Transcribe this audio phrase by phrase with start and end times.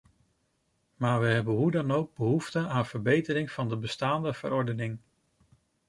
[0.95, 4.99] Maar we hebben hoe dan ook behoefte aan verbetering van de bestaande verordening.